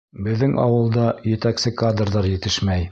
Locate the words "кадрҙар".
1.85-2.33